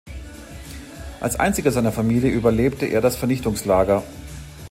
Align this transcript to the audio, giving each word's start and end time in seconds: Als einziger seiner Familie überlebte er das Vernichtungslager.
Als 1.19 1.35
einziger 1.39 1.71
seiner 1.71 1.91
Familie 1.91 2.31
überlebte 2.31 2.87
er 2.87 3.01
das 3.01 3.15
Vernichtungslager. 3.17 4.01